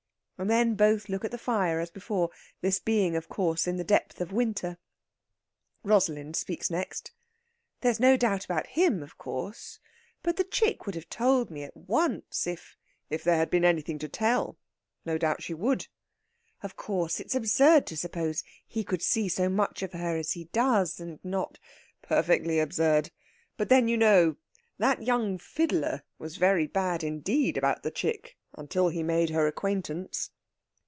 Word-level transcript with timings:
And 0.41 0.49
then 0.49 0.73
both 0.73 1.07
look 1.07 1.23
at 1.23 1.29
the 1.29 1.37
fire 1.37 1.79
as 1.79 1.91
before, 1.91 2.31
this 2.61 2.79
being, 2.79 3.15
of 3.15 3.29
course, 3.29 3.67
in 3.67 3.77
the 3.77 3.83
depth 3.83 4.19
of 4.19 4.31
winter. 4.33 4.79
Rosalind 5.83 6.35
speaks 6.35 6.71
next. 6.71 7.11
"There's 7.81 7.99
no 7.99 8.17
doubt 8.17 8.45
about 8.45 8.65
him, 8.65 9.03
of 9.03 9.19
course! 9.19 9.77
But 10.23 10.37
the 10.37 10.43
chick 10.43 10.87
would 10.87 10.95
have 10.95 11.07
told 11.09 11.51
me 11.51 11.61
at 11.61 11.77
once 11.77 12.47
if...." 12.47 12.75
"If 13.07 13.23
there 13.23 13.37
had 13.37 13.51
been 13.51 13.63
anything 13.63 13.99
to 13.99 14.09
tell. 14.09 14.57
No 15.05 15.19
doubt 15.19 15.43
she 15.43 15.53
would." 15.53 15.87
"Of 16.63 16.75
course, 16.75 17.19
it's 17.19 17.35
absurd 17.35 17.85
to 17.85 17.95
suppose 17.95 18.43
he 18.65 18.83
could 18.83 19.03
see 19.03 19.29
so 19.29 19.47
much 19.47 19.83
of 19.83 19.93
her 19.93 20.17
as 20.17 20.31
he 20.31 20.45
does, 20.45 20.99
and 20.99 21.23
not...." 21.23 21.59
"Perfectly 22.01 22.57
absurd! 22.59 23.11
But 23.57 23.69
then, 23.69 23.87
you 23.87 23.95
know, 23.95 24.37
that 24.79 25.03
young 25.03 25.37
fiddler 25.37 26.01
was 26.17 26.37
very 26.37 26.65
bad, 26.65 27.03
indeed, 27.03 27.57
about 27.57 27.83
the 27.83 27.91
chick 27.91 28.37
until 28.57 28.89
he 28.89 29.01
made 29.01 29.29
her 29.29 29.47
acquaintance." 29.47 30.29